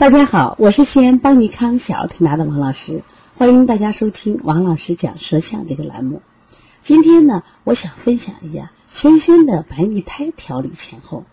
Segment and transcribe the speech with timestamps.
[0.00, 3.02] 大家好，我是西安邦尼康小儿推拿的王老师，
[3.36, 6.22] 欢迎大家收听王老师讲舌象这个栏目。
[6.82, 11.26] 今天呢，我想分享一下轩轩的白腻胎调理前后。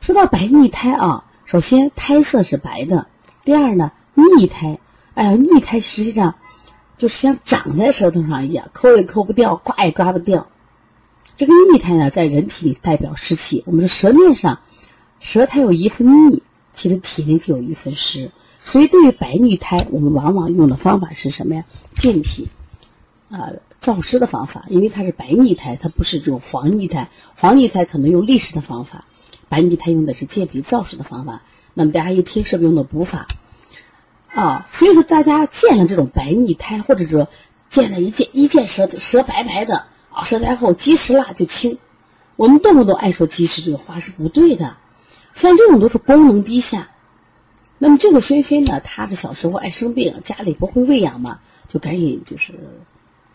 [0.00, 3.08] 说到白腻胎啊，首先胎色是白的，
[3.44, 4.78] 第二呢，腻胎，
[5.12, 6.34] 哎呀，腻胎实际上
[6.96, 10.46] 就是像长在舌头上一样，抠也抠不掉，刮也刮不掉。
[11.36, 14.60] 这个腻胎呢，在人体里代表湿气，我们的舌面上，
[15.20, 16.42] 舌苔有一分腻。
[16.76, 18.30] 其实体内就有一份湿，
[18.60, 21.64] 所以对于白腻胎，我们往往用的方法是什么呀？
[21.96, 22.46] 健脾，
[23.30, 23.50] 啊，
[23.80, 24.66] 燥湿的方法。
[24.68, 27.08] 因为它是白腻胎，它不是这种黄腻胎。
[27.34, 29.06] 黄腻胎可能用利湿的方法，
[29.48, 31.42] 白腻胎用的是健脾燥湿的方法。
[31.72, 33.26] 那么大家一听是不是用的补法？
[34.34, 37.26] 啊，所以说大家见了这种白腻胎，或者说
[37.70, 41.78] 见了一见一见舌舌白白的啊，舌苔厚，积食辣就清。
[42.36, 44.76] 我们动不动爱说积食这个话是不对的。
[45.36, 46.88] 像这种都是功能低下，
[47.76, 51.38] 那么这个轩轩呢，他的小时候爱生病，家里不会喂养嘛，
[51.68, 52.54] 就赶紧就是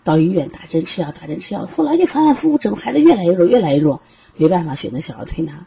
[0.04, 4.02] 到医院打针吃药，打针吃药，后来就反反复复，整个孩子越来越弱，越来越弱，
[4.36, 5.64] 没办法选择小儿推拿。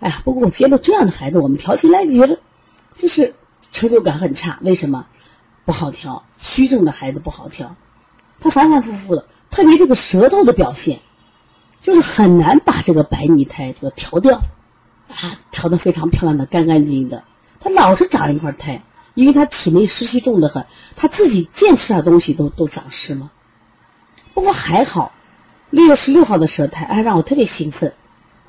[0.00, 2.38] 哎呀，不过我接了这样的孩子，我们调起来觉得
[2.94, 3.34] 就是
[3.72, 4.58] 成就感很差。
[4.60, 5.06] 为什么？
[5.64, 7.74] 不好调，虚症的孩子不好调，
[8.38, 11.00] 他反反复复的，特别这个舌头的表现，
[11.80, 14.42] 就是很难把这个白腻苔这个调掉。
[15.10, 17.24] 啊， 调的非常漂亮的，干干净净的。
[17.58, 18.82] 他老是长一块苔，
[19.14, 20.64] 因为他体内湿气重的很，
[20.96, 23.30] 他自己见吃点东西都都长湿嘛。
[24.32, 25.12] 不过还好，
[25.70, 27.92] 六月十六号的舌苔，哎，让我特别兴奋。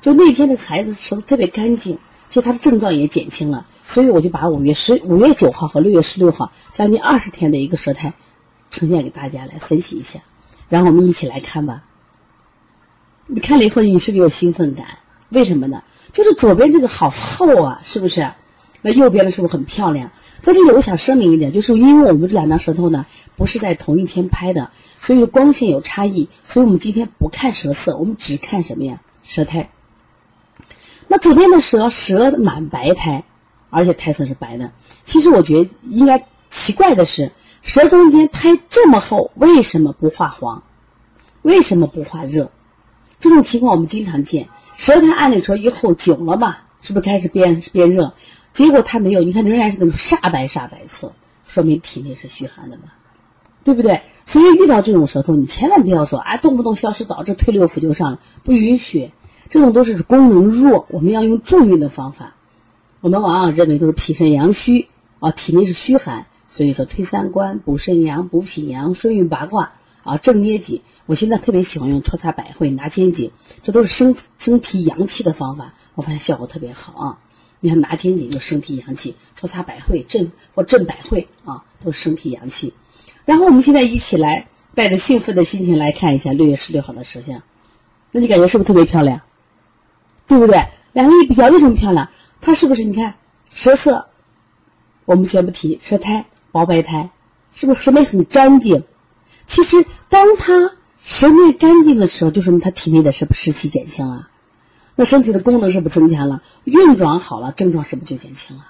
[0.00, 3.66] 就那天的孩子舌头特别干净，其实他的症状也减轻了。
[3.82, 8.12] 所以我就把五月十五月九号和六月十六号将近二十天的一个舌苔
[8.70, 10.20] 呈现给大家来分析一下，
[10.68, 11.84] 然后我们一起来看吧。
[13.26, 14.86] 你看了以后，你是不是有兴奋感？
[15.32, 15.82] 为什么呢？
[16.12, 18.32] 就是左边这个好厚啊，是不是？
[18.82, 20.10] 那右边的是不是很漂亮？
[20.40, 29.00] 在这里我想声明一点，就是因为我们这两张舌头呢不是在同一天拍的，所以光线有差异，所以我们今天不看舌色，我们只看什么呀？
[29.22, 29.70] 舌苔。
[31.08, 33.24] 那左边的舌舌满白苔，
[33.70, 34.72] 而且苔色是白的。
[35.04, 37.30] 其实我觉得应该奇怪的是，
[37.62, 40.62] 舌中间苔这么厚，为什么不化黄？
[41.42, 42.50] 为什么不化热？
[43.20, 44.48] 这种情况我们经常见。
[44.74, 48.12] 舌苔按理说一厚久了嘛，是不是开始变变热？
[48.52, 51.12] 结果它没有，你看仍然是那种煞白煞白色，
[51.46, 52.84] 说明体内是虚寒的嘛，
[53.64, 54.00] 对不对？
[54.26, 59.10] 所以遇到这种舌头，你千万不要说啊，动不动消失导致退六腑就上了，不允许。
[59.48, 62.34] 这种都是功能弱，我们要用助运的方法。
[63.00, 64.88] 我们往往认为都是脾肾阳虚
[65.20, 69.72] 啊，体内是虚寒，所以说推三关、补肾阳、补脾阳、顺运八卦。
[70.02, 73.30] 啊，正捏脊，我现在特别喜欢用搓擦百会、拿肩颈，
[73.62, 77.18] 这都是升升提阳气的方法，我发现效果特别好啊。
[77.60, 82.74] 你看拿肩颈就升提阳气，搓擦百会、镇或镇百会啊，都是升提阳气。
[83.24, 87.40] 然后我们现在一起来带着兴奋的心情来看一下六月十六号的舌象，
[88.10, 89.20] 那你感觉是不是特别漂亮？
[90.26, 90.60] 对不对？
[90.92, 92.08] 两个一比较，为什么漂亮？
[92.40, 92.82] 它是不是？
[92.82, 93.14] 你看
[93.50, 94.04] 舌色，
[95.04, 97.08] 我们先不提舌苔薄白苔，
[97.52, 98.82] 是不是舌面很干净？
[99.52, 100.72] 其实，当他
[101.04, 104.30] 舌面干净的时候，就说明他体内的是不湿气减轻了，
[104.96, 106.40] 那身体的功能是不是增强了？
[106.64, 108.64] 运转好了，症状是不是就减轻了？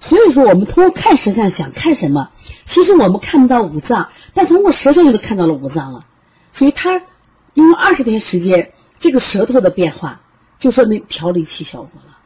[0.00, 2.30] 所以说，我们通过看舌象想看什么？
[2.64, 6.04] 其实我们看不到五脏，但通过舌象就都看到了五脏了。
[6.50, 7.00] 所以他
[7.54, 10.20] 用二十天时间，这个舌头的变化
[10.58, 12.18] 就说明调理起效果了。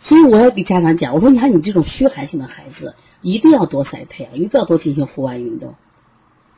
[0.00, 5.72] 所以我要给家长讲，我说你看你这种虚寒性的孩子，一定要多晒太阳，一定要多进行户外运动。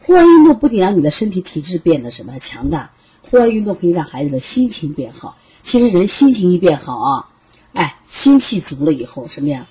[0.05, 2.91] 户外运动不仅让你的身体体质变得什么强大，
[3.23, 5.35] 户外运动可以让孩子的心情变好。
[5.63, 7.31] 其实人心情一变好啊，
[7.73, 9.67] 哎，心气足了以后什么呀？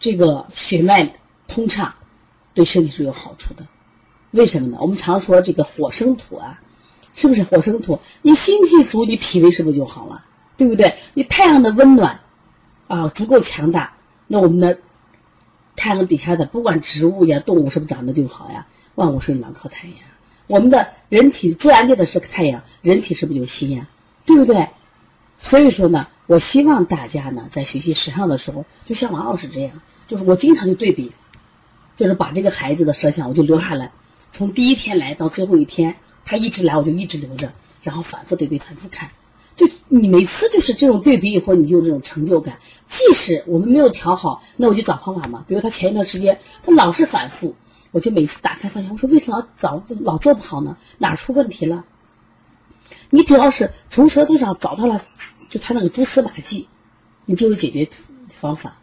[0.00, 1.12] 这个血脉
[1.46, 1.94] 通畅，
[2.52, 3.64] 对身体是有好处的。
[4.32, 4.78] 为什么呢？
[4.80, 6.58] 我们常说这个火生土啊，
[7.14, 8.00] 是不是火生土？
[8.22, 10.24] 你心气足，你脾胃是不是就好了？
[10.56, 10.92] 对不对？
[11.14, 12.18] 你太阳的温暖
[12.88, 14.80] 啊足够强大，那我们的
[15.76, 18.66] 太阳底下的不管植物呀、动物是不是长得就好呀？
[18.98, 19.96] 万物生长靠太阳，
[20.48, 23.86] 我们的人体自然界的是太阳，人体是不是有心呀？
[24.26, 24.68] 对不对？
[25.38, 31.12] 所以说呢，我希望大家呢在学习舌象的时候，就像王老师这样，就是我经常就对比，
[31.94, 33.88] 就是把这个孩子的舌象我就留下来，
[34.32, 35.94] 从第一天来到最后一天，
[36.24, 37.52] 他一直来我就一直留着，
[37.84, 39.08] 然后反复对比，反复看，
[39.58, 42.56] 就你每次就是这种对比以后，你就这种成就感。
[42.86, 45.44] 即使我们没有调好，那我就找方法嘛。
[45.46, 47.54] 比如他前一段时间他老是反复。
[47.90, 50.76] 我就每次打开发现，我说为什么老老做不好呢？
[50.98, 51.82] 哪出问题了？
[53.08, 55.00] 你只要是从舌头上找到了，
[55.48, 56.68] 就他那个蛛丝马迹，
[57.24, 57.88] 你就有解决
[58.34, 58.76] 方法。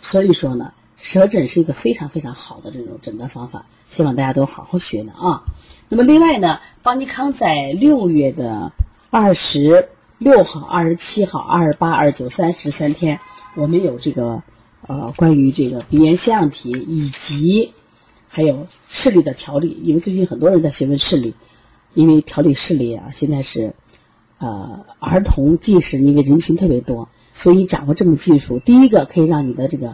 [0.00, 5.44] 所以说呢，舌诊是一个非常非常好的这种诊断方法，希望大家都好好学呢啊。
[5.88, 8.72] 那么另外呢，邦尼康在六月的
[9.14, 13.20] 二十六号、二十七号、二十八、二十九、三十三天，
[13.54, 14.42] 我们有这个
[14.88, 17.72] 呃关于这个鼻炎腺样体以及
[18.26, 21.32] 还有视力的调理，因为最近很多人在询问视力，
[21.92, 23.72] 因为调理视力啊，现在是
[24.38, 27.08] 呃儿童近视，因为人群特别多。
[27.32, 29.90] 所以掌握这门技术，第一个可以让你的这个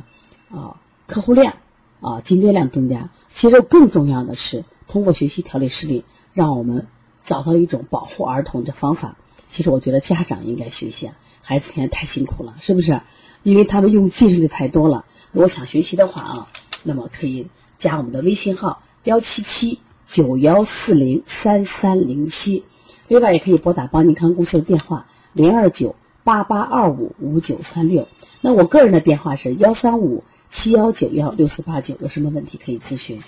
[0.49, 1.53] 啊客户量
[2.01, 3.11] 啊进店量增加。
[3.29, 6.87] 其实更重要的是，通过学习调理视力，让我们
[7.31, 9.17] 找到一种保护儿童的方法。
[9.49, 13.01] 其实我觉得家长应该学习，啊，孩子现在太辛苦了，是不是？
[13.45, 15.05] 因为他们用近视力太多了。
[15.31, 16.49] 如果想学习的话啊，
[16.83, 17.47] 那么可以
[17.79, 22.65] 加我们的微信号幺七七九幺四零三三零七，
[23.07, 25.95] 另外也可以拨打邦尼康公司的电话零二九。
[26.23, 28.07] 八八二五五九三六，
[28.43, 33.19] 那我个人的电话是幺三五七幺九幺六四八九，有什么问题可以咨询。